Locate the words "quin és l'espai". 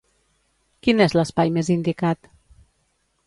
0.87-1.53